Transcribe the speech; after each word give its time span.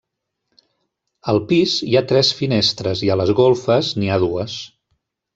Al 1.33 1.39
pis 1.51 1.75
hi 1.87 1.97
ha 1.99 2.03
tres 2.11 2.31
finestres 2.39 3.03
i 3.07 3.11
a 3.15 3.17
les 3.21 3.33
golfes 3.41 3.91
n'hi 3.99 4.09
ha 4.15 4.19
dues. 4.25 4.57